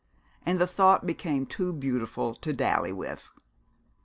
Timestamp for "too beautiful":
1.45-2.33